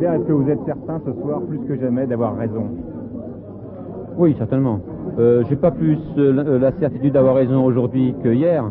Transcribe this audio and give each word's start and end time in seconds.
Gilbert, 0.00 0.14
est-ce 0.14 0.28
que 0.28 0.32
vous 0.32 0.48
êtes 0.48 0.64
certain 0.64 0.98
ce 1.04 1.12
soir, 1.20 1.42
plus 1.42 1.58
que 1.68 1.78
jamais, 1.78 2.06
d'avoir 2.06 2.34
raison 2.34 2.68
Oui, 4.16 4.34
certainement. 4.38 4.80
Euh, 5.18 5.44
J'ai 5.46 5.56
pas 5.56 5.70
plus 5.70 5.98
euh, 6.16 6.58
la 6.58 6.72
certitude 6.78 7.12
d'avoir 7.12 7.34
raison 7.34 7.62
aujourd'hui 7.62 8.14
que 8.24 8.30
hier. 8.32 8.64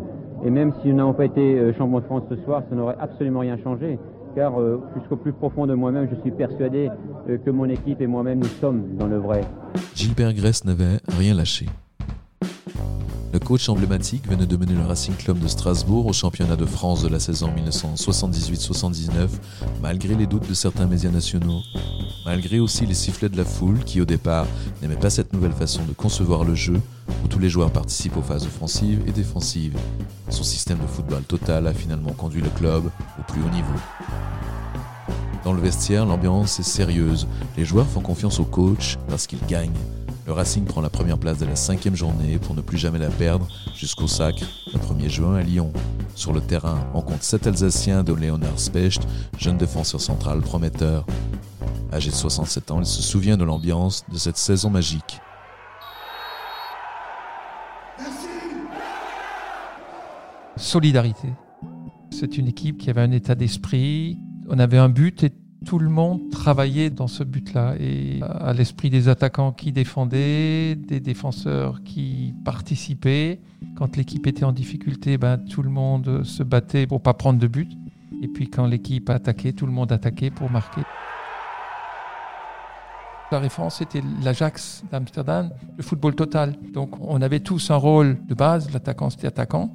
Et 0.44 0.50
même 0.50 0.72
si 0.82 0.88
nous 0.88 0.96
n'avons 0.96 1.12
pas 1.12 1.26
été 1.26 1.56
euh, 1.56 1.72
champion 1.74 2.00
de 2.00 2.04
France 2.04 2.24
ce 2.30 2.36
soir, 2.44 2.64
ça 2.68 2.74
n'aurait 2.74 2.96
absolument 2.98 3.40
rien 3.40 3.56
changé. 3.58 3.96
Car 4.34 4.60
euh, 4.60 4.80
jusqu'au 4.98 5.14
plus 5.14 5.32
profond 5.32 5.68
de 5.68 5.74
moi-même, 5.74 6.08
je 6.10 6.20
suis 6.20 6.32
persuadé 6.32 6.90
euh, 7.28 7.38
que 7.38 7.50
mon 7.50 7.66
équipe 7.66 8.00
et 8.00 8.08
moi-même, 8.08 8.40
nous 8.40 8.44
sommes 8.46 8.96
dans 8.98 9.06
le 9.06 9.18
vrai. 9.18 9.42
Gilbert 9.94 10.34
Gress 10.34 10.64
n'avait 10.64 10.98
rien 11.16 11.34
lâché. 11.34 11.66
Le 13.32 13.38
coach 13.38 13.68
emblématique 13.68 14.26
venait 14.28 14.46
de 14.46 14.56
mener 14.56 14.74
le 14.74 14.84
Racing 14.84 15.14
Club 15.14 15.38
de 15.38 15.46
Strasbourg 15.46 16.06
au 16.06 16.12
championnat 16.12 16.56
de 16.56 16.66
France 16.66 17.02
de 17.02 17.08
la 17.08 17.20
saison 17.20 17.48
1978-79, 17.54 19.28
malgré 19.80 20.16
les 20.16 20.26
doutes 20.26 20.48
de 20.48 20.54
certains 20.54 20.86
médias 20.86 21.12
nationaux, 21.12 21.60
malgré 22.24 22.58
aussi 22.58 22.86
les 22.86 22.94
sifflets 22.94 23.28
de 23.28 23.36
la 23.36 23.44
foule 23.44 23.84
qui 23.84 24.00
au 24.00 24.04
départ 24.04 24.48
n'aimait 24.82 24.96
pas 24.96 25.10
cette 25.10 25.32
nouvelle 25.32 25.52
façon 25.52 25.84
de 25.84 25.92
concevoir 25.92 26.42
le 26.42 26.56
jeu, 26.56 26.80
où 27.24 27.28
tous 27.28 27.38
les 27.38 27.48
joueurs 27.48 27.70
participent 27.70 28.16
aux 28.16 28.22
phases 28.22 28.46
offensives 28.46 29.00
et 29.06 29.12
défensives. 29.12 29.78
Son 30.28 30.42
système 30.42 30.78
de 30.78 30.86
football 30.86 31.22
total 31.22 31.68
a 31.68 31.72
finalement 31.72 32.12
conduit 32.12 32.42
le 32.42 32.50
club 32.50 32.90
au 33.16 33.32
plus 33.32 33.42
haut 33.42 33.54
niveau. 33.54 33.78
Dans 35.44 35.52
le 35.52 35.60
vestiaire, 35.60 36.04
l'ambiance 36.04 36.58
est 36.58 36.64
sérieuse. 36.64 37.28
Les 37.56 37.64
joueurs 37.64 37.86
font 37.86 38.00
confiance 38.00 38.40
au 38.40 38.44
coach 38.44 38.98
parce 39.08 39.28
qu'il 39.28 39.40
gagne. 39.46 39.70
Le 40.26 40.32
Racing 40.32 40.64
prend 40.64 40.80
la 40.80 40.90
première 40.90 41.18
place 41.18 41.38
de 41.38 41.46
la 41.46 41.56
cinquième 41.56 41.96
journée 41.96 42.38
pour 42.38 42.54
ne 42.54 42.60
plus 42.60 42.78
jamais 42.78 42.98
la 42.98 43.08
perdre 43.08 43.48
jusqu'au 43.74 44.06
sacre 44.06 44.44
le 44.72 44.78
1er 44.78 45.08
juin 45.08 45.36
à 45.36 45.42
Lyon. 45.42 45.72
Sur 46.14 46.32
le 46.32 46.40
terrain, 46.40 46.78
on 46.94 47.02
compte 47.02 47.22
7 47.22 47.46
Alsaciens 47.46 48.04
de 48.04 48.12
Léonard 48.12 48.58
Specht, 48.60 49.06
jeune 49.38 49.56
défenseur 49.56 50.00
central 50.00 50.40
prometteur. 50.40 51.06
Âgé 51.92 52.10
de 52.10 52.14
67 52.14 52.70
ans, 52.70 52.80
il 52.80 52.86
se 52.86 53.02
souvient 53.02 53.36
de 53.36 53.44
l'ambiance 53.44 54.04
de 54.12 54.18
cette 54.18 54.36
saison 54.36 54.70
magique. 54.70 55.20
Solidarité. 60.56 61.32
C'est 62.10 62.36
une 62.36 62.46
équipe 62.46 62.78
qui 62.78 62.90
avait 62.90 63.00
un 63.00 63.12
état 63.12 63.34
d'esprit. 63.34 64.18
On 64.48 64.58
avait 64.58 64.78
un 64.78 64.90
but 64.90 65.24
et 65.24 65.32
tout 65.66 65.78
le 65.78 65.88
monde 65.88 66.30
travaillait 66.30 66.90
dans 66.90 67.06
ce 67.06 67.22
but-là. 67.22 67.74
Et 67.78 68.20
à 68.22 68.52
l'esprit 68.52 68.90
des 68.90 69.08
attaquants 69.08 69.52
qui 69.52 69.72
défendaient, 69.72 70.74
des 70.74 71.00
défenseurs 71.00 71.82
qui 71.82 72.34
participaient. 72.44 73.40
Quand 73.76 73.96
l'équipe 73.96 74.26
était 74.26 74.44
en 74.44 74.52
difficulté, 74.52 75.18
ben, 75.18 75.38
tout 75.38 75.62
le 75.62 75.70
monde 75.70 76.24
se 76.24 76.42
battait 76.42 76.86
pour 76.86 77.02
pas 77.02 77.14
prendre 77.14 77.38
de 77.38 77.46
but. 77.46 77.70
Et 78.22 78.28
puis 78.28 78.48
quand 78.48 78.66
l'équipe 78.66 79.08
attaquait, 79.10 79.52
tout 79.52 79.66
le 79.66 79.72
monde 79.72 79.92
attaquait 79.92 80.30
pour 80.30 80.50
marquer. 80.50 80.82
La 83.32 83.38
référence, 83.38 83.76
c'était 83.76 84.02
l'Ajax 84.24 84.82
d'Amsterdam, 84.90 85.50
le 85.76 85.82
football 85.84 86.16
total. 86.16 86.56
Donc 86.74 86.90
on 87.00 87.22
avait 87.22 87.38
tous 87.38 87.70
un 87.70 87.76
rôle 87.76 88.18
de 88.26 88.34
base, 88.34 88.72
l'attaquant 88.72 89.08
c'était 89.08 89.28
attaquant, 89.28 89.72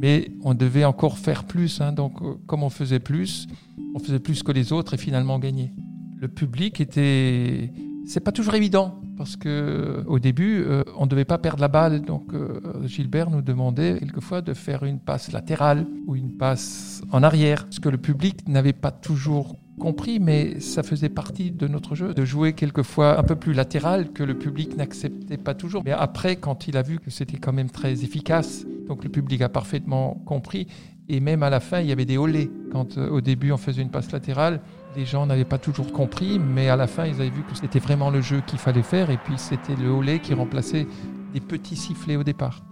mais 0.00 0.30
on 0.42 0.54
devait 0.54 0.84
encore 0.84 1.18
faire 1.18 1.44
plus. 1.44 1.80
hein. 1.80 1.92
Donc 1.92 2.20
euh, 2.22 2.34
comme 2.46 2.62
on 2.62 2.70
faisait 2.70 3.00
plus, 3.00 3.46
on 3.94 3.98
faisait 3.98 4.18
plus 4.18 4.42
que 4.42 4.52
les 4.52 4.72
autres 4.72 4.94
et 4.94 4.98
finalement 4.98 5.36
on 5.36 5.38
gagnait. 5.38 5.72
Le 6.16 6.28
public 6.28 6.80
était... 6.80 7.72
C'est 8.06 8.20
pas 8.20 8.30
toujours 8.32 8.54
évident 8.54 9.00
parce 9.16 9.34
que 9.36 10.04
au 10.06 10.18
début, 10.18 10.62
euh, 10.62 10.84
on 10.96 11.06
ne 11.06 11.10
devait 11.10 11.24
pas 11.24 11.38
perdre 11.38 11.60
la 11.60 11.68
balle. 11.68 12.02
Donc 12.02 12.32
euh, 12.32 12.60
Gilbert 12.86 13.30
nous 13.30 13.42
demandait 13.42 13.98
quelquefois 13.98 14.42
de 14.42 14.54
faire 14.54 14.84
une 14.84 15.00
passe 15.00 15.32
latérale 15.32 15.86
ou 16.06 16.14
une 16.14 16.36
passe 16.36 17.02
en 17.10 17.22
arrière, 17.22 17.66
ce 17.70 17.80
que 17.80 17.88
le 17.88 17.98
public 17.98 18.46
n'avait 18.48 18.72
pas 18.72 18.92
toujours 18.92 19.56
compris, 19.78 20.18
mais 20.20 20.60
ça 20.60 20.82
faisait 20.82 21.08
partie 21.08 21.50
de 21.50 21.68
notre 21.68 21.94
jeu, 21.94 22.14
de 22.14 22.24
jouer 22.24 22.52
quelquefois 22.52 23.18
un 23.18 23.22
peu 23.22 23.36
plus 23.36 23.52
latéral 23.52 24.12
que 24.12 24.22
le 24.22 24.34
public 24.34 24.76
n'acceptait 24.76 25.36
pas 25.36 25.54
toujours. 25.54 25.82
Mais 25.84 25.92
après, 25.92 26.36
quand 26.36 26.68
il 26.68 26.76
a 26.76 26.82
vu 26.82 26.98
que 26.98 27.10
c'était 27.10 27.38
quand 27.38 27.52
même 27.52 27.70
très 27.70 28.04
efficace, 28.04 28.64
donc 28.88 29.04
le 29.04 29.10
public 29.10 29.42
a 29.42 29.48
parfaitement 29.48 30.22
compris. 30.24 30.66
Et 31.08 31.20
même 31.20 31.42
à 31.42 31.50
la 31.50 31.60
fin, 31.60 31.80
il 31.80 31.86
y 31.86 31.92
avait 31.92 32.04
des 32.04 32.18
olés. 32.18 32.50
Quand 32.72 32.98
euh, 32.98 33.08
au 33.10 33.20
début 33.20 33.52
on 33.52 33.56
faisait 33.56 33.82
une 33.82 33.90
passe 33.90 34.10
latérale, 34.10 34.60
les 34.96 35.04
gens 35.04 35.26
n'avaient 35.26 35.44
pas 35.44 35.58
toujours 35.58 35.92
compris, 35.92 36.38
mais 36.38 36.68
à 36.68 36.76
la 36.76 36.86
fin, 36.86 37.06
ils 37.06 37.14
avaient 37.14 37.30
vu 37.30 37.42
que 37.42 37.54
c'était 37.54 37.78
vraiment 37.78 38.10
le 38.10 38.20
jeu 38.20 38.42
qu'il 38.46 38.58
fallait 38.58 38.82
faire. 38.82 39.10
Et 39.10 39.18
puis 39.18 39.34
c'était 39.36 39.76
le 39.76 39.88
olé 39.90 40.18
qui 40.18 40.34
remplaçait 40.34 40.86
des 41.32 41.40
petits 41.40 41.76
sifflets 41.76 42.16
au 42.16 42.24
départ. 42.24 42.64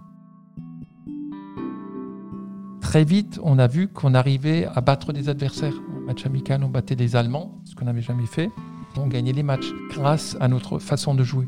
Très 2.81 3.03
vite, 3.03 3.39
on 3.43 3.59
a 3.59 3.67
vu 3.67 3.87
qu'on 3.87 4.13
arrivait 4.13 4.67
à 4.73 4.81
battre 4.81 5.13
des 5.13 5.29
adversaires. 5.29 5.73
Match 6.05 6.25
amical, 6.25 6.63
on 6.63 6.69
battait 6.69 6.95
les 6.95 7.15
Allemands, 7.15 7.59
ce 7.63 7.75
qu'on 7.75 7.85
n'avait 7.85 8.01
jamais 8.01 8.25
fait. 8.25 8.49
On 8.97 9.07
gagnait 9.07 9.33
les 9.33 9.43
matchs 9.43 9.71
grâce 9.89 10.37
à 10.39 10.47
notre 10.47 10.79
façon 10.79 11.15
de 11.15 11.23
jouer. 11.23 11.47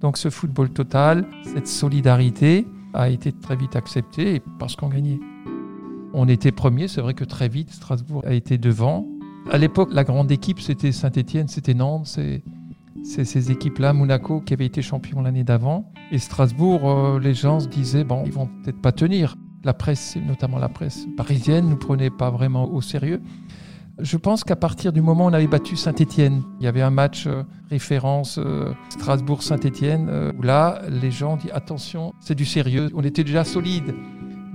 Donc 0.00 0.18
ce 0.18 0.28
football 0.30 0.70
total, 0.70 1.26
cette 1.44 1.68
solidarité 1.68 2.66
a 2.92 3.08
été 3.08 3.32
très 3.32 3.56
vite 3.56 3.76
acceptée 3.76 4.42
parce 4.58 4.76
qu'on 4.76 4.88
gagnait. 4.88 5.20
On 6.12 6.28
était 6.28 6.52
premier, 6.52 6.88
c'est 6.88 7.00
vrai 7.00 7.14
que 7.14 7.24
très 7.24 7.48
vite, 7.48 7.70
Strasbourg 7.70 8.22
a 8.26 8.34
été 8.34 8.58
devant. 8.58 9.06
À 9.50 9.58
l'époque, 9.58 9.90
la 9.92 10.04
grande 10.04 10.30
équipe, 10.30 10.60
c'était 10.60 10.92
Saint-Etienne, 10.92 11.48
c'était 11.48 11.74
Nantes, 11.74 12.06
c'est 12.06 12.42
ces 13.02 13.50
équipes-là, 13.50 13.92
Monaco 13.92 14.40
qui 14.40 14.54
avait 14.54 14.66
été 14.66 14.82
champion 14.82 15.20
l'année 15.22 15.44
d'avant. 15.44 15.92
Et 16.10 16.18
Strasbourg, 16.18 16.88
euh, 16.88 17.18
les 17.20 17.34
gens 17.34 17.60
se 17.60 17.68
disaient, 17.68 18.04
bon, 18.04 18.22
ils 18.26 18.32
vont 18.32 18.46
peut-être 18.46 18.80
pas 18.80 18.92
tenir. 18.92 19.36
La 19.62 19.74
presse, 19.74 20.16
notamment 20.16 20.58
la 20.58 20.68
presse 20.68 21.06
parisienne, 21.16 21.68
ne 21.68 21.74
prenait 21.74 22.10
pas 22.10 22.30
vraiment 22.30 22.70
au 22.70 22.80
sérieux. 22.80 23.22
Je 24.00 24.16
pense 24.16 24.42
qu'à 24.42 24.56
partir 24.56 24.92
du 24.92 25.00
moment 25.00 25.26
où 25.26 25.28
on 25.28 25.32
avait 25.32 25.46
battu 25.46 25.76
Saint-Etienne, 25.76 26.42
il 26.58 26.64
y 26.64 26.66
avait 26.66 26.82
un 26.82 26.90
match 26.90 27.28
euh, 27.28 27.44
référence 27.70 28.38
euh, 28.38 28.72
Strasbourg-Saint-Etienne, 28.88 30.08
euh, 30.10 30.32
où 30.36 30.42
là, 30.42 30.82
les 30.88 31.12
gens 31.12 31.36
disent 31.36 31.52
attention, 31.52 32.12
c'est 32.18 32.34
du 32.34 32.44
sérieux. 32.44 32.90
On 32.94 33.04
était 33.04 33.22
déjà 33.22 33.44
solide. 33.44 33.94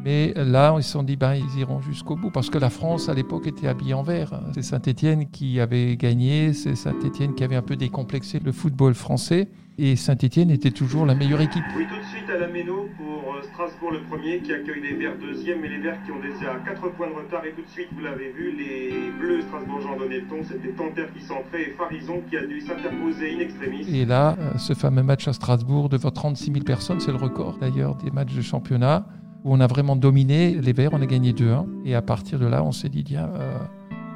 Mais 0.04 0.34
là, 0.36 0.76
ils 0.78 0.84
se 0.84 0.92
sont 0.92 1.04
dit, 1.04 1.16
ben, 1.16 1.36
ils 1.36 1.60
iront 1.60 1.82
jusqu'au 1.82 2.18
bout. 2.18 2.32
Parce 2.32 2.50
que 2.50 2.58
la 2.58 2.70
France, 2.70 3.08
à 3.08 3.14
l'époque, 3.14 3.48
était 3.48 3.68
habillée 3.68 3.94
en 3.94 4.04
vert. 4.04 4.42
C'est 4.54 4.62
Saint-Etienne 4.62 5.30
qui 5.30 5.60
avait 5.60 5.96
gagné. 5.98 6.54
C'est 6.54 6.76
Saint-Etienne 6.76 7.34
qui 7.36 7.44
avait 7.44 7.58
un 7.58 7.62
peu 7.62 7.76
décomplexé 7.76 8.40
le 8.40 8.52
football 8.52 8.94
français. 8.94 9.50
Et 9.82 9.96
Saint-Etienne 9.96 10.52
était 10.52 10.72
toujours 10.72 11.06
la 11.06 11.16
meilleure 11.16 11.40
équipe. 11.40 11.64
Oui, 11.78 11.86
tout 11.88 11.96
de 11.96 12.06
suite 12.08 12.30
à 12.30 12.38
la 12.38 12.48
Méno 12.48 12.90
pour 12.98 13.34
euh, 13.34 13.42
Strasbourg 13.44 13.92
le 13.92 14.02
premier 14.02 14.40
qui 14.40 14.52
accueille 14.52 14.82
les 14.82 14.94
Verts 14.94 15.18
deuxième 15.18 15.64
et 15.64 15.70
les 15.70 15.78
Verts 15.78 16.04
qui 16.04 16.12
ont 16.12 16.20
déjà 16.20 16.60
4 16.66 16.90
points 16.98 17.08
de 17.08 17.14
retard. 17.14 17.46
Et 17.46 17.52
tout 17.54 17.62
de 17.62 17.70
suite, 17.70 17.88
vous 17.94 18.02
l'avez 18.02 18.30
vu, 18.32 18.52
les 18.52 19.10
Bleus 19.18 19.42
strasbourgeois 19.44 19.92
en 19.92 19.98
donnaient 19.98 20.20
le 20.20 20.28
ton. 20.28 20.44
C'était 20.44 20.74
Tanter 20.74 21.06
qui 21.16 21.24
centrait 21.24 21.62
et 21.62 21.76
Farison 21.78 22.22
qui 22.30 22.36
a 22.36 22.46
dû 22.46 22.60
s'interposer 22.60 23.34
in 23.34 23.40
extremis. 23.40 23.88
Et 23.90 24.04
là, 24.04 24.36
euh, 24.38 24.58
ce 24.58 24.74
fameux 24.74 25.02
match 25.02 25.30
à 25.30 25.34
Strasbourg 25.34 25.88
devant 25.88 26.12
36 26.12 26.52
000 26.52 26.66
personnes, 26.66 27.00
c'est 27.00 27.12
le 27.12 27.18
record 27.18 27.58
d'ailleurs 27.62 27.96
des 27.96 28.12
matchs 28.12 28.36
de 28.36 28.42
championnat 28.42 29.08
où 29.46 29.54
on 29.54 29.62
a 29.62 29.68
vraiment 29.68 29.96
dominé 29.96 30.56
les 30.56 30.74
Verts, 30.74 30.90
on 30.92 31.02
a 31.02 31.06
gagné 31.06 31.32
2-1. 31.32 31.66
Et 31.86 31.96
à 31.96 32.02
partir 32.02 32.38
de 32.38 32.48
là, 32.48 32.66
on 32.66 32.74
s'est 32.74 32.90
dit, 32.90 33.06
tiens, 33.06 33.30
euh, 33.34 33.58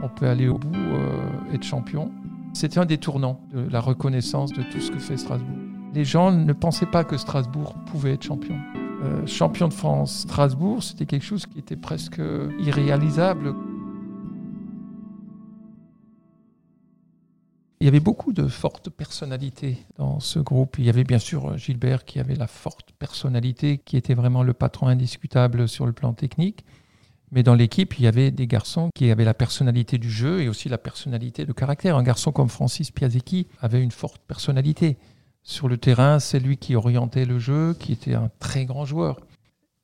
on 0.01 0.09
peut 0.09 0.27
aller 0.27 0.49
au 0.49 0.57
bout, 0.57 0.75
euh, 0.75 1.53
être 1.53 1.63
champion. 1.63 2.11
C'était 2.53 2.77
un 2.77 2.85
des 2.85 2.99
tournants 2.99 3.41
de 3.51 3.67
la 3.69 3.79
reconnaissance 3.81 4.53
de 4.53 4.61
tout 4.71 4.79
ce 4.79 4.91
que 4.91 4.99
fait 4.99 5.17
Strasbourg. 5.17 5.57
Les 5.93 6.05
gens 6.05 6.31
ne 6.31 6.53
pensaient 6.53 6.85
pas 6.85 7.03
que 7.03 7.17
Strasbourg 7.17 7.75
pouvait 7.87 8.13
être 8.13 8.23
champion. 8.23 8.55
Euh, 9.03 9.25
champion 9.25 9.67
de 9.67 9.73
France, 9.73 10.19
Strasbourg, 10.21 10.81
c'était 10.83 11.05
quelque 11.05 11.25
chose 11.25 11.45
qui 11.47 11.59
était 11.59 11.75
presque 11.75 12.21
irréalisable. 12.59 13.55
Il 17.81 17.85
y 17.85 17.89
avait 17.89 17.99
beaucoup 17.99 18.31
de 18.31 18.47
fortes 18.47 18.89
personnalités 18.89 19.77
dans 19.97 20.21
ce 20.21 20.39
groupe. 20.39 20.77
Il 20.79 20.85
y 20.85 20.89
avait 20.89 21.03
bien 21.03 21.19
sûr 21.19 21.57
Gilbert 21.57 22.05
qui 22.05 22.19
avait 22.19 22.35
la 22.35 22.47
forte 22.47 22.93
personnalité, 22.93 23.79
qui 23.79 23.97
était 23.97 24.13
vraiment 24.13 24.41
le 24.41 24.53
patron 24.53 24.87
indiscutable 24.87 25.67
sur 25.67 25.85
le 25.85 25.91
plan 25.91 26.13
technique. 26.13 26.63
Mais 27.33 27.41
dans 27.41 27.55
l'équipe, 27.55 27.97
il 27.97 28.05
y 28.05 28.07
avait 28.07 28.29
des 28.29 28.45
garçons 28.45 28.89
qui 28.93 29.09
avaient 29.09 29.25
la 29.25 29.33
personnalité 29.33 29.97
du 29.97 30.11
jeu 30.11 30.41
et 30.41 30.49
aussi 30.49 30.69
la 30.69 30.77
personnalité 30.77 31.47
de 31.47 31.51
caractère. 31.51 31.97
Un 31.97 32.03
garçon 32.03 32.31
comme 32.31 32.47
Francis 32.47 32.91
Piazecki 32.91 33.47
avait 33.59 33.81
une 33.81 33.89
forte 33.89 34.21
personnalité. 34.27 34.97
Sur 35.41 35.67
le 35.67 35.77
terrain, 35.77 36.19
c'est 36.19 36.39
lui 36.39 36.57
qui 36.57 36.75
orientait 36.75 37.25
le 37.25 37.39
jeu, 37.39 37.73
qui 37.73 37.91
était 37.91 38.13
un 38.13 38.29
très 38.37 38.65
grand 38.65 38.85
joueur. 38.85 39.19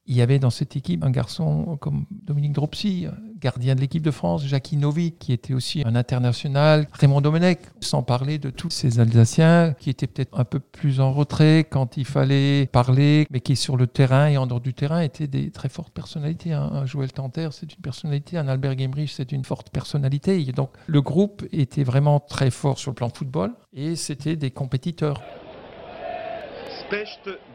Il 0.10 0.16
y 0.16 0.24
avait 0.24 0.40
dans 0.40 0.50
cette 0.50 0.76
équipe 0.76 1.04
un 1.04 1.12
garçon 1.12 1.78
comme 1.80 2.06
Dominique 2.10 2.54
Dropsy, 2.54 3.06
gardien 3.40 3.76
de 3.76 3.80
l'équipe 3.80 4.02
de 4.02 4.10
France, 4.10 4.44
Jackie 4.44 4.76
Novi, 4.76 5.12
qui 5.12 5.34
était 5.34 5.54
aussi 5.54 5.84
un 5.86 5.96
international, 5.96 6.88
Raymond 6.94 7.22
Domenech, 7.22 7.60
sans 7.80 8.02
parler 8.02 8.40
de 8.40 8.50
tous 8.50 8.72
ces 8.72 9.00
Alsaciens 9.00 9.76
qui 9.80 9.92
étaient 9.92 10.08
peut-être 10.08 10.38
un 10.40 10.46
peu 10.46 10.60
plus 10.60 11.00
en 11.00 11.14
retrait 11.14 11.68
quand 11.70 11.96
il 11.96 12.06
fallait 12.06 12.66
parler, 12.66 13.28
mais 13.30 13.40
qui 13.40 13.56
sur 13.56 13.78
le 13.78 13.86
terrain 13.86 14.26
et 14.30 14.38
en 14.38 14.48
dehors 14.48 14.62
du 14.62 14.74
terrain 14.74 15.02
étaient 15.02 15.28
des 15.28 15.52
très 15.52 15.70
fortes 15.70 15.94
personnalités. 15.94 16.54
Un 16.54 16.88
Joël 16.88 17.14
Tanter, 17.14 17.50
c'est 17.52 17.72
une 17.72 17.82
personnalité, 17.82 18.40
un 18.40 18.48
Albert 18.48 18.80
Gemrich, 18.80 19.14
c'est 19.14 19.32
une 19.32 19.46
forte 19.46 19.70
personnalité. 19.70 20.44
Donc 20.46 20.72
le 20.88 21.04
groupe 21.04 21.46
était 21.52 21.84
vraiment 21.84 22.20
très 22.20 22.50
fort 22.50 22.80
sur 22.80 22.90
le 22.90 22.96
plan 22.96 23.10
football 23.10 23.54
et 23.74 23.96
c'était 23.96 24.36
des 24.36 24.50
compétiteurs. 24.50 25.22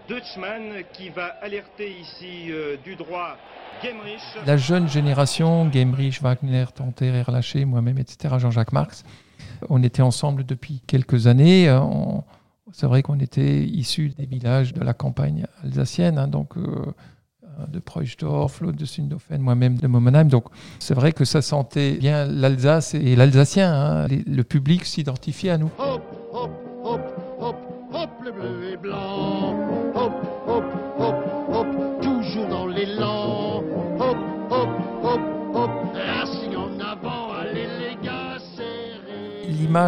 Deutschmann 0.09 0.83
qui 0.93 1.09
va 1.09 1.27
alerter 1.41 1.91
ici 2.01 2.51
euh, 2.51 2.77
du 2.85 2.95
droit 2.95 3.37
Gemrich. 3.83 4.21
La 4.47 4.57
jeune 4.57 4.89
génération, 4.89 5.71
Gemrich, 5.73 6.21
Wagner, 6.21 6.67
Tanter, 6.75 7.09
Erlaché, 7.09 7.65
moi-même, 7.65 7.99
etc., 7.99 8.35
Jean-Jacques 8.39 8.73
Marx, 8.73 9.03
on 9.69 9.83
était 9.83 10.03
ensemble 10.03 10.45
depuis 10.45 10.83
quelques 10.87 11.27
années. 11.27 11.69
Euh, 11.69 11.81
c'est 12.73 12.87
vrai 12.87 13.03
qu'on 13.03 13.19
était 13.19 13.65
issus 13.65 14.11
des 14.11 14.27
villages 14.27 14.75
de 14.75 14.83
la 14.83 14.95
campagne 14.95 15.47
alsacienne, 15.63 16.19
hein, 16.19 16.29
donc 16.29 16.57
euh, 16.57 16.95
de 17.69 17.79
Preuchdorf, 17.79 18.61
l'autre 18.61 18.79
de 18.79 18.85
Sundofen, 18.85 19.41
moi-même 19.41 19.77
de 19.77 19.87
Momenheim. 19.87 20.25
Donc 20.25 20.47
c'est 20.79 20.95
vrai 20.95 21.13
que 21.13 21.25
ça 21.25 21.43
sentait 21.43 21.93
bien 21.93 22.27
l'Alsace 22.27 22.95
et 22.95 23.17
l'Alsacien. 23.17 23.73
Hein. 23.73 24.07
Le 24.09 24.43
public 24.43 24.85
s'identifiait 24.85 25.51
à 25.51 25.59
nous. 25.59 25.71
Hop, 25.79 25.94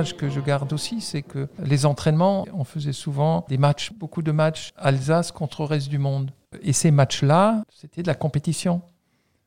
que 0.03 0.29
je 0.29 0.41
garde 0.41 0.73
aussi, 0.73 1.01
c'est 1.01 1.23
que 1.23 1.49
les 1.59 1.87
entraînements, 1.87 2.47
on 2.53 2.65
faisait 2.65 2.93
souvent 2.93 3.45
des 3.49 3.59
matchs, 3.59 3.93
beaucoup 3.93 4.23
de 4.23 4.33
matchs 4.33 4.73
Alsace 4.77 5.33
contre 5.33 5.63
le 5.63 5.69
reste 5.69 5.89
du 5.89 5.99
monde. 5.99 6.31
Et 6.63 6.73
ces 6.73 6.91
matchs-là, 6.91 7.63
c'était 7.71 8.03
de 8.03 8.07
la 8.07 8.15
compétition. 8.15 8.83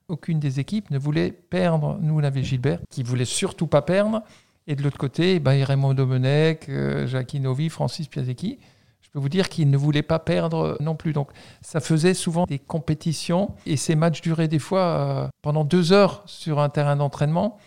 Aucune 0.07 0.39
des 0.39 0.59
équipes 0.59 0.89
ne 0.91 0.97
voulait 0.97 1.31
perdre. 1.31 1.97
Nous, 2.01 2.19
on 2.19 2.23
avait 2.23 2.43
Gilbert 2.43 2.79
qui 2.89 3.03
voulait 3.03 3.25
surtout 3.25 3.67
pas 3.67 3.81
perdre. 3.81 4.23
Et 4.67 4.75
de 4.75 4.83
l'autre 4.83 4.97
côté, 4.97 5.39
ben, 5.39 5.63
Raymond 5.63 5.93
Domenech, 5.93 6.67
euh, 6.69 7.07
Jackie 7.07 7.39
Novi, 7.39 7.69
Francis 7.69 8.07
Piasecki. 8.07 8.59
Je 9.01 9.09
peux 9.13 9.19
vous 9.19 9.29
dire 9.29 9.49
qu'ils 9.49 9.71
ne 9.71 9.77
voulaient 9.77 10.03
pas 10.03 10.19
perdre 10.19 10.77
non 10.79 10.95
plus. 10.95 11.13
Donc 11.13 11.31
ça 11.61 11.79
faisait 11.79 12.13
souvent 12.13 12.45
des 12.45 12.59
compétitions 12.59 13.55
et 13.65 13.77
ces 13.77 13.95
matchs 13.95 14.21
duraient 14.21 14.47
des 14.47 14.59
fois 14.59 14.81
euh, 14.81 15.27
pendant 15.41 15.63
deux 15.63 15.91
heures 15.91 16.21
sur 16.27 16.59
un 16.59 16.69
terrain 16.69 16.95
d'entraînement. 16.95 17.57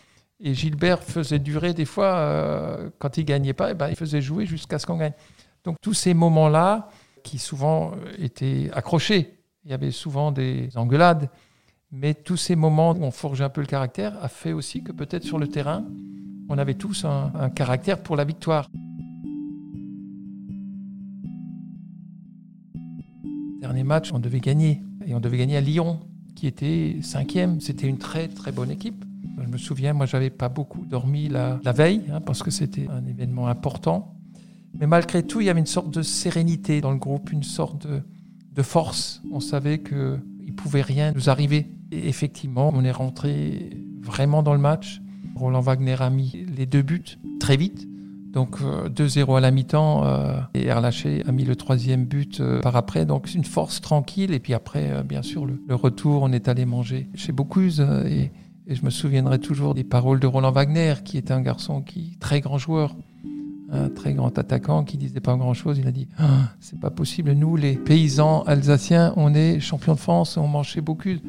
Et 0.43 0.55
Gilbert 0.55 1.03
faisait 1.03 1.39
durer 1.39 1.73
des 1.73 1.85
fois, 1.85 2.17
euh, 2.17 2.91
quand 2.99 3.17
il 3.17 3.25
gagnait 3.25 3.53
pas, 3.53 3.71
eh 3.71 3.75
ben, 3.75 3.89
il 3.89 3.97
faisait 3.97 4.21
jouer 4.21 4.45
jusqu'à 4.45 4.79
ce 4.81 4.87
qu'on 4.87 4.97
gagne. 4.97 5.13
Donc 5.65 5.77
tous 5.81 5.95
ces 5.95 6.15
moments-là, 6.15 6.89
qui 7.23 7.39
souvent 7.39 7.93
étaient 8.19 8.69
accrochés, 8.75 9.39
il 9.65 9.71
y 9.71 9.75
avait 9.75 9.93
souvent 9.93 10.33
des 10.33 10.77
engueulades, 10.77 11.31
mais 11.93 12.15
tous 12.15 12.37
ces 12.37 12.57
moments 12.57 12.91
où 12.91 13.05
on 13.05 13.13
forgeait 13.13 13.45
un 13.45 13.49
peu 13.49 13.61
le 13.61 13.69
caractère 13.69 14.17
a 14.21 14.29
fait 14.29 14.53
aussi 14.53 14.83
que 14.83 14.91
peut-être 14.91 15.23
sur 15.23 15.39
le 15.39 15.47
terrain, 15.47 15.85
on 16.49 16.59
avait 16.59 16.75
tous 16.75 17.05
un 17.05 17.49
caractère 17.51 18.03
pour 18.03 18.17
la 18.17 18.25
victoire. 18.25 18.69
Dernier 23.61 23.85
match, 23.85 24.13
on 24.13 24.19
devait 24.19 24.41
gagner. 24.41 24.83
Et 25.07 25.15
on 25.15 25.21
devait 25.21 25.39
gagner 25.39 25.57
à 25.57 25.61
Lyon, 25.61 26.01
qui 26.35 26.49
était 26.49 26.97
cinquième. 27.01 27.61
C'était 27.61 27.87
une 27.87 27.99
très 27.99 28.27
très 28.27 28.51
bonne 28.51 28.73
équipe. 28.73 29.05
Je 29.43 29.49
me 29.49 29.59
souviens, 29.59 29.93
moi, 29.93 30.07
j'avais 30.07 30.31
pas 30.31 30.49
beaucoup 30.49 30.85
dormi 30.85 31.29
la, 31.29 31.59
veille, 31.73 32.03
hein, 32.13 32.21
parce 32.21 32.43
que 32.43 32.51
c'était 32.51 32.87
un 32.89 33.05
événement 33.07 33.49
important. 33.49 34.15
Mais 34.79 34.87
malgré 34.87 35.23
tout, 35.23 35.41
il 35.41 35.47
y 35.47 35.51
avait 35.51 35.61
une 35.61 35.67
sorte 35.67 35.91
de 35.91 36.03
sérénité 36.03 36.81
dans 36.81 36.93
le 36.93 36.99
groupe, 36.99 37.31
une 37.33 37.43
sorte 37.43 37.87
de, 37.87 38.63
force. 38.63 39.23
On 39.33 39.41
savait 39.41 39.81
qu'il 39.81 39.97
ne 39.97 40.53
pouvait 40.53 40.83
rien 40.83 41.13
nous 41.13 41.29
arriver. 41.29 41.71
Et 41.91 42.09
effectivement, 42.09 42.71
on 42.75 42.85
est 42.85 42.93
rentré 42.93 43.71
vraiment 44.01 44.43
dans 44.43 44.55
le 44.55 44.61
match. 44.61 45.03
Roland 45.35 45.61
Wagner 45.61 45.97
a 46.01 46.11
mis 46.11 46.47
les 46.57 46.67
deux 46.67 46.83
buts 46.83 47.19
très 47.41 47.57
vite. 47.57 47.89
Donc 48.33 48.63
euh, 48.63 48.89
2-0 48.89 49.37
à 49.37 49.41
la 49.41 49.51
mi-temps 49.51 50.07
euh, 50.07 50.41
et 50.55 50.67
Erlaché 50.67 51.23
a 51.27 51.33
mis 51.33 51.45
le 51.45 51.55
troisième 51.55 52.07
but 52.07 52.41
euh, 52.41 52.61
par 52.61 52.77
après. 52.77 53.05
Donc 53.05 53.35
une 53.35 53.45
force 53.45 53.83
tranquille. 53.83 54.33
Et 54.33 54.39
puis 54.39 54.55
après, 54.55 54.91
euh, 54.91 55.03
bien 55.03 55.21
sûr, 55.23 55.45
le, 55.45 55.75
retour, 55.75 56.23
on 56.23 56.33
est 56.33 56.49
allé 56.49 56.65
manger 56.65 57.09
chez 57.15 57.33
Bocuse. 57.33 57.81
euh, 57.81 58.27
et 58.67 58.75
je 58.75 58.85
me 58.85 58.91
souviendrai 58.91 59.39
toujours 59.39 59.75
des 59.75 59.85
paroles 59.85 60.21
de 60.21 60.27
Roland 60.27 60.53
Wagner, 60.53 60.95
qui 61.05 61.19
était 61.19 61.33
un 61.33 61.41
garçon 61.41 61.83
qui 61.83 62.17
très 62.21 62.41
grand 62.41 62.59
joueur, 62.59 62.97
un 63.71 63.89
très 63.89 64.15
grand 64.15 64.39
attaquant 64.39 64.85
qui 64.85 64.97
disait 64.99 65.21
pas 65.21 65.37
grand 65.37 65.55
chose. 65.55 65.79
Il 65.79 65.87
a 65.89 65.93
dit 65.93 66.09
Ah, 66.19 66.51
c'est 66.61 66.79
pas 66.79 66.91
possible. 66.91 67.33
Nous, 67.33 67.57
les 67.57 67.77
paysans 67.77 68.43
alsaciens, 68.43 69.13
on 69.17 69.35
est 69.35 69.61
champions 69.61 69.95
de 69.95 69.99
France, 69.99 70.37
on 70.37 70.47
mange 70.47 70.69
chez 70.69 70.81
Bocuse. 70.81 71.21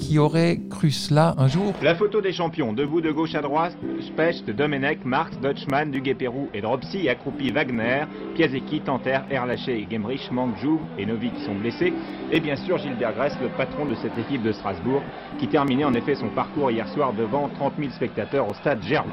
Qui 0.00 0.18
aurait 0.18 0.58
cru 0.70 0.90
cela 0.90 1.34
un 1.36 1.46
jour 1.46 1.74
La 1.82 1.94
photo 1.94 2.20
des 2.20 2.32
champions, 2.32 2.72
debout 2.72 3.00
de 3.00 3.12
gauche 3.12 3.34
à 3.34 3.42
droite, 3.42 3.76
Specht, 4.00 4.50
Domenech, 4.50 5.04
Marx, 5.04 5.38
Dutchman, 5.38 5.90
Duguay-Pérou 5.90 6.48
et 6.54 6.62
Dropsy, 6.62 7.08
accroupi 7.08 7.52
Wagner, 7.52 8.04
Piasecki, 8.34 8.80
Tanter, 8.80 9.20
Erlaché 9.30 9.86
Gemrich, 9.90 10.30
Mangjou 10.32 10.80
et 10.98 11.04
Novi 11.04 11.30
qui 11.30 11.44
sont 11.44 11.54
blessés, 11.54 11.92
et 12.32 12.40
bien 12.40 12.56
sûr 12.56 12.78
Gilbert 12.78 13.14
Gress, 13.14 13.34
le 13.40 13.48
patron 13.48 13.84
de 13.84 13.94
cette 13.96 14.16
équipe 14.18 14.42
de 14.42 14.52
Strasbourg, 14.52 15.02
qui 15.38 15.46
terminait 15.48 15.84
en 15.84 15.94
effet 15.94 16.14
son 16.14 16.28
parcours 16.28 16.70
hier 16.70 16.88
soir 16.88 17.12
devant 17.12 17.48
30 17.58 17.74
000 17.78 17.90
spectateurs 17.92 18.48
au 18.48 18.54
stade 18.54 18.82
Gerland. 18.82 19.12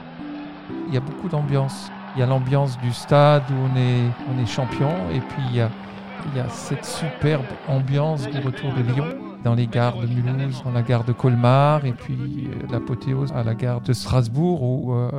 il 0.88 0.94
y 0.94 0.98
a 0.98 1.02
beaucoup 1.02 1.28
d'ambiance. 1.28 1.92
Il 2.16 2.22
y 2.22 2.24
a 2.24 2.26
l'ambiance 2.26 2.80
du 2.80 2.92
stade 2.94 3.44
où 3.52 3.54
on 3.54 3.78
est, 3.78 4.10
on 4.34 4.42
est 4.42 4.48
champion, 4.48 4.90
et 5.14 5.20
puis 5.20 5.44
il 5.50 5.58
y, 5.58 5.62
a, 5.62 5.70
il 6.32 6.38
y 6.38 6.40
a 6.40 6.50
cette 6.50 6.86
superbe 6.86 7.46
ambiance 7.68 8.28
du 8.28 8.40
retour 8.40 8.72
de 8.74 8.82
Lyon, 8.82 9.27
dans 9.48 9.56
les 9.56 9.68
gares 9.68 9.98
de 9.98 10.08
Mulhouse, 10.08 10.62
dans 10.66 10.72
la 10.72 10.82
gare 10.82 11.06
de 11.06 11.14
Colmar, 11.14 11.86
et 11.86 11.94
puis 11.94 12.18
euh, 12.50 12.68
l'apothéose 12.70 13.32
à 13.32 13.44
la 13.44 13.56
gare 13.56 13.80
de 13.80 13.94
Strasbourg, 13.94 14.62
où 14.62 14.92
euh, 14.94 15.10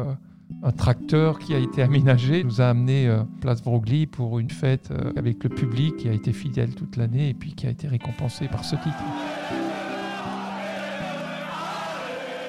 un 0.62 0.70
tracteur 0.70 1.38
qui 1.38 1.54
a 1.54 1.58
été 1.58 1.80
aménagé 1.80 2.44
nous 2.44 2.60
a 2.60 2.66
amené 2.66 3.08
euh, 3.08 3.22
place 3.40 3.62
Broglie 3.62 4.06
pour 4.06 4.38
une 4.38 4.50
fête 4.50 4.90
euh, 4.90 5.14
avec 5.16 5.42
le 5.44 5.48
public 5.48 5.96
qui 5.96 6.10
a 6.10 6.12
été 6.12 6.34
fidèle 6.34 6.74
toute 6.74 6.96
l'année 6.96 7.30
et 7.30 7.34
puis 7.34 7.54
qui 7.54 7.66
a 7.66 7.70
été 7.70 7.88
récompensé 7.88 8.48
par 8.48 8.66
ce 8.66 8.76
titre. 8.76 9.02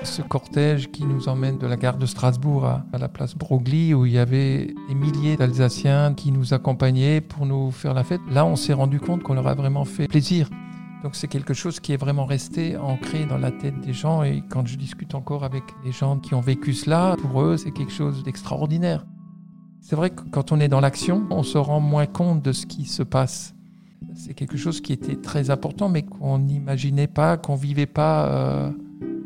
Ce 0.03 0.21
cortège 0.21 0.91
qui 0.91 1.05
nous 1.05 1.29
emmène 1.29 1.57
de 1.59 1.67
la 1.67 1.77
gare 1.77 1.97
de 1.97 2.05
Strasbourg 2.05 2.65
à, 2.65 2.85
à 2.91 2.97
la 2.97 3.07
place 3.07 3.35
Broglie, 3.35 3.93
où 3.93 4.05
il 4.05 4.11
y 4.11 4.17
avait 4.17 4.73
des 4.89 4.95
milliers 4.95 5.37
d'Alsaciens 5.37 6.13
qui 6.13 6.33
nous 6.33 6.53
accompagnaient 6.53 7.21
pour 7.21 7.45
nous 7.45 7.71
faire 7.71 7.93
la 7.93 8.03
fête, 8.03 8.21
là 8.29 8.45
on 8.45 8.57
s'est 8.57 8.73
rendu 8.73 8.99
compte 8.99 9.23
qu'on 9.23 9.35
leur 9.35 9.47
a 9.47 9.53
vraiment 9.53 9.85
fait 9.85 10.09
plaisir. 10.09 10.49
Donc 11.03 11.15
c'est 11.15 11.27
quelque 11.27 11.53
chose 11.53 11.79
qui 11.79 11.93
est 11.93 11.97
vraiment 11.97 12.25
resté 12.25 12.75
ancré 12.75 13.25
dans 13.25 13.37
la 13.37 13.51
tête 13.51 13.79
des 13.79 13.93
gens 13.93 14.23
et 14.23 14.43
quand 14.49 14.67
je 14.67 14.77
discute 14.77 15.15
encore 15.15 15.45
avec 15.45 15.63
les 15.85 15.93
gens 15.93 16.17
qui 16.19 16.33
ont 16.33 16.41
vécu 16.41 16.73
cela, 16.73 17.15
pour 17.21 17.41
eux 17.41 17.57
c'est 17.57 17.71
quelque 17.71 17.93
chose 17.93 18.23
d'extraordinaire. 18.23 19.05
C'est 19.81 19.95
vrai 19.95 20.09
que 20.09 20.21
quand 20.29 20.51
on 20.51 20.59
est 20.59 20.67
dans 20.67 20.81
l'action, 20.81 21.25
on 21.29 21.43
se 21.43 21.57
rend 21.57 21.79
moins 21.79 22.05
compte 22.05 22.43
de 22.43 22.51
ce 22.51 22.65
qui 22.65 22.85
se 22.85 23.01
passe. 23.01 23.55
C'est 24.13 24.33
quelque 24.33 24.57
chose 24.57 24.81
qui 24.81 24.91
était 24.91 25.15
très 25.15 25.49
important 25.51 25.87
mais 25.87 26.03
qu'on 26.03 26.39
n'imaginait 26.39 27.07
pas, 27.07 27.37
qu'on 27.37 27.55
vivait 27.55 27.85
pas. 27.85 28.27
euh, 28.27 28.71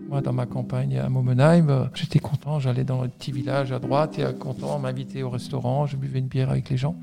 moi, 0.10 0.22
dans 0.22 0.34
ma 0.34 0.46
campagne 0.46 1.00
à 1.00 1.10
Momenheim, 1.10 1.90
j'étais 1.96 2.20
content, 2.20 2.60
j'allais 2.60 2.84
dans 2.84 3.02
le 3.02 3.08
petit 3.08 3.32
village 3.32 3.72
à 3.72 3.80
droite 3.80 4.20
et 4.20 4.24
euh, 4.24 4.32
content, 4.32 4.76
on 4.76 4.80
m'invitait 4.80 5.24
au 5.24 5.32
restaurant, 5.32 5.88
je 5.88 5.98
buvais 5.98 6.20
une 6.20 6.28
bière 6.28 6.52
avec 6.52 6.70
les 6.70 6.78
gens. 6.78 6.96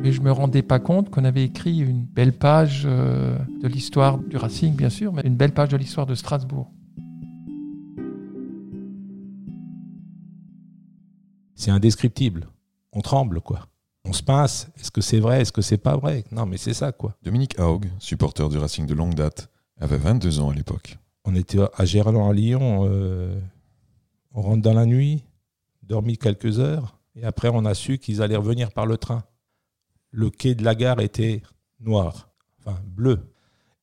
Mais 0.00 0.12
je 0.12 0.20
me 0.20 0.30
rendais 0.30 0.62
pas 0.62 0.78
compte 0.78 1.10
qu'on 1.10 1.24
avait 1.24 1.44
écrit 1.44 1.78
une 1.78 2.04
belle 2.04 2.32
page 2.32 2.84
euh, 2.86 3.36
de 3.60 3.66
l'histoire 3.68 4.18
du 4.18 4.36
Racing, 4.36 4.74
bien 4.76 4.90
sûr, 4.90 5.12
mais 5.12 5.22
une 5.24 5.36
belle 5.36 5.52
page 5.52 5.70
de 5.70 5.76
l'histoire 5.76 6.06
de 6.06 6.14
Strasbourg. 6.14 6.70
C'est 11.54 11.70
indescriptible. 11.72 12.48
On 12.92 13.00
tremble, 13.00 13.40
quoi. 13.40 13.66
On 14.04 14.12
se 14.12 14.22
pince. 14.22 14.68
Est-ce 14.78 14.90
que 14.92 15.00
c'est 15.00 15.18
vrai? 15.18 15.42
Est-ce 15.42 15.52
que 15.52 15.62
c'est 15.62 15.78
pas 15.78 15.96
vrai? 15.96 16.24
Non, 16.30 16.46
mais 16.46 16.56
c'est 16.56 16.74
ça, 16.74 16.92
quoi. 16.92 17.16
Dominique 17.22 17.58
Haug, 17.58 17.86
supporter 17.98 18.48
du 18.48 18.58
Racing 18.58 18.86
de 18.86 18.94
longue 18.94 19.14
date, 19.14 19.50
avait 19.80 19.98
22 19.98 20.40
ans 20.40 20.50
à 20.50 20.54
l'époque. 20.54 20.96
On 21.24 21.34
était 21.34 21.58
à 21.76 21.84
Gerland, 21.84 22.30
à 22.30 22.32
Lyon. 22.32 22.86
euh, 22.88 23.38
on 24.32 24.42
rentre 24.42 24.62
dans 24.62 24.74
la 24.74 24.86
nuit, 24.86 25.24
dormi 25.82 26.16
quelques 26.16 26.60
heures, 26.60 26.96
et 27.16 27.24
après 27.24 27.48
on 27.52 27.64
a 27.64 27.74
su 27.74 27.98
qu'ils 27.98 28.22
allaient 28.22 28.36
revenir 28.36 28.70
par 28.70 28.86
le 28.86 28.96
train. 28.96 29.24
Le 30.10 30.30
quai 30.30 30.54
de 30.54 30.64
la 30.64 30.74
gare 30.74 31.00
était 31.00 31.42
noir, 31.80 32.30
enfin 32.60 32.78
bleu. 32.86 33.20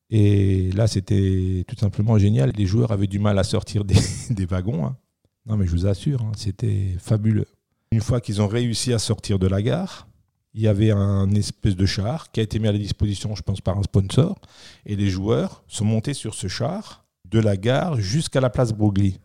Et 0.10 0.72
là, 0.74 0.88
c'était 0.88 1.64
tout 1.68 1.76
simplement 1.76 2.18
génial. 2.18 2.52
Les 2.56 2.66
joueurs 2.66 2.92
avaient 2.92 3.08
du 3.08 3.20
mal 3.20 3.38
à 3.40 3.44
sortir 3.44 3.84
des, 4.30 4.46
wagons. 4.46 4.86
hein. 4.86 4.98
Non, 5.46 5.58
mais 5.58 5.66
je 5.66 5.72
vous 5.72 5.86
assure, 5.88 6.22
hein, 6.22 6.32
c'était 6.38 6.96
fabuleux. 7.00 7.48
Une 7.92 8.02
fois 8.02 8.22
qu'ils 8.22 8.42
ont 8.42 8.48
réussi 8.48 8.94
à 8.94 9.00
sortir 9.00 9.40
de 9.40 9.48
la 9.48 9.62
gare, 9.62 10.08
il 10.54 10.62
y 10.62 10.68
avait 10.68 10.92
un 10.92 11.30
espèce 11.32 11.76
de 11.76 11.86
char 11.86 12.32
qui 12.32 12.40
a 12.40 12.44
été 12.44 12.60
mis 12.60 12.68
à 12.68 12.72
la 12.72 12.78
disposition, 12.78 13.36
je 13.36 13.42
pense, 13.42 13.62
par 13.62 13.78
un 13.78 13.84
sponsor. 13.84 14.40
Et 14.86 14.96
les 14.96 15.10
joueurs 15.10 15.64
sont 15.68 15.86
montés 15.86 16.14
sur 16.14 16.34
ce 16.34 16.48
char 16.48 17.06
de 17.30 17.40
la 17.40 17.58
gare 17.58 18.00
jusqu'à 18.00 18.40
la 18.42 18.50
place 18.50 18.72
Broglie. 18.74 19.20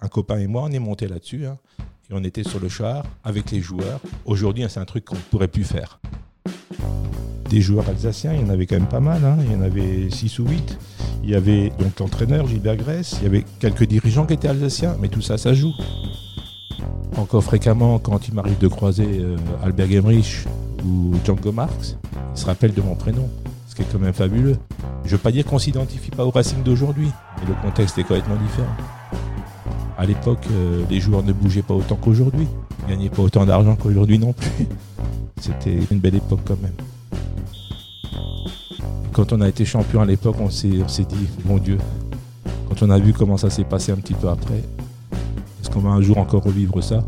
Un 0.00 0.08
copain 0.08 0.38
et 0.38 0.46
moi, 0.46 0.64
on 0.64 0.70
est 0.72 0.78
montés 0.78 1.08
là-dessus. 1.08 1.46
hein, 1.46 1.58
et 2.10 2.14
on 2.14 2.24
était 2.24 2.42
sur 2.44 2.58
le 2.60 2.68
char 2.68 3.04
avec 3.22 3.50
les 3.50 3.60
joueurs. 3.60 4.00
Aujourd'hui, 4.24 4.64
c'est 4.68 4.80
un 4.80 4.84
truc 4.84 5.04
qu'on 5.04 5.14
ne 5.16 5.20
pourrait 5.20 5.48
plus 5.48 5.64
faire. 5.64 6.00
Des 7.52 7.60
joueurs 7.60 7.86
alsaciens, 7.86 8.32
il 8.32 8.40
y 8.40 8.44
en 8.44 8.48
avait 8.48 8.64
quand 8.64 8.76
même 8.76 8.88
pas 8.88 8.98
mal. 9.00 9.22
hein. 9.26 9.36
Il 9.44 9.52
y 9.52 9.54
en 9.54 9.60
avait 9.60 10.08
6 10.08 10.38
ou 10.38 10.48
8. 10.48 10.78
Il 11.22 11.28
y 11.28 11.34
avait 11.34 11.70
donc 11.78 12.00
l'entraîneur 12.00 12.46
Gilbert 12.46 12.78
Grèce. 12.78 13.16
Il 13.20 13.24
y 13.24 13.26
avait 13.26 13.44
quelques 13.58 13.84
dirigeants 13.84 14.24
qui 14.24 14.32
étaient 14.32 14.48
alsaciens. 14.48 14.96
Mais 15.00 15.08
tout 15.08 15.20
ça, 15.20 15.36
ça 15.36 15.52
joue. 15.52 15.74
Encore 17.18 17.44
fréquemment, 17.44 17.98
quand 17.98 18.26
il 18.26 18.32
m'arrive 18.32 18.56
de 18.58 18.68
croiser 18.68 19.06
euh, 19.20 19.36
Albert 19.62 19.90
Gemrich 19.90 20.46
ou 20.82 21.12
Django 21.26 21.52
Marx, 21.52 21.98
ils 22.34 22.40
se 22.40 22.46
rappellent 22.46 22.72
de 22.72 22.80
mon 22.80 22.94
prénom, 22.94 23.28
ce 23.68 23.74
qui 23.74 23.82
est 23.82 23.86
quand 23.92 23.98
même 23.98 24.14
fabuleux. 24.14 24.56
Je 25.02 25.08
ne 25.08 25.12
veux 25.12 25.18
pas 25.18 25.30
dire 25.30 25.44
qu'on 25.44 25.58
s'identifie 25.58 26.10
pas 26.10 26.24
au 26.24 26.30
Racing 26.30 26.62
d'aujourd'hui, 26.62 27.08
mais 27.38 27.48
le 27.48 27.54
contexte 27.62 27.98
est 27.98 28.04
complètement 28.04 28.36
différent. 28.36 28.74
À 29.98 30.06
l'époque, 30.06 30.46
euh, 30.52 30.84
les 30.88 31.00
joueurs 31.00 31.22
ne 31.22 31.34
bougeaient 31.34 31.60
pas 31.60 31.74
autant 31.74 31.96
qu'aujourd'hui, 31.96 32.48
gagnaient 32.88 33.10
pas 33.10 33.20
autant 33.22 33.44
d'argent 33.44 33.76
qu'aujourd'hui 33.76 34.18
non 34.18 34.32
plus. 34.32 34.66
C'était 35.38 35.80
une 35.90 35.98
belle 35.98 36.14
époque 36.14 36.40
quand 36.46 36.60
même. 36.62 36.72
Quand 39.12 39.30
on 39.32 39.42
a 39.42 39.48
été 39.48 39.66
champion 39.66 40.00
à 40.00 40.06
l'époque, 40.06 40.36
on 40.40 40.48
s'est 40.48 40.68
dit, 40.68 41.28
mon 41.44 41.58
Dieu, 41.58 41.76
quand 42.68 42.82
on 42.82 42.90
a 42.90 42.98
vu 42.98 43.12
comment 43.12 43.36
ça 43.36 43.50
s'est 43.50 43.64
passé 43.64 43.92
un 43.92 43.96
petit 43.96 44.14
peu 44.14 44.28
après, 44.28 44.62
est-ce 45.60 45.68
qu'on 45.68 45.80
va 45.80 45.90
un 45.90 46.00
jour 46.00 46.16
encore 46.16 46.42
revivre 46.42 46.82
ça? 46.82 47.04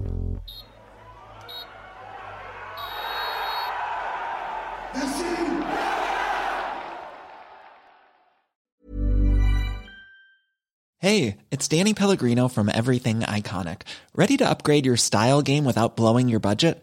Hey, 11.00 11.36
it's 11.50 11.68
Danny 11.68 11.92
Pellegrino 11.94 12.48
from 12.48 12.70
Everything 12.70 13.20
Iconic. 13.20 13.82
Ready 14.14 14.36
to 14.38 14.48
upgrade 14.48 14.86
your 14.86 14.96
style 14.96 15.42
game 15.42 15.64
without 15.64 15.96
blowing 15.96 16.28
your 16.28 16.40
budget? 16.40 16.82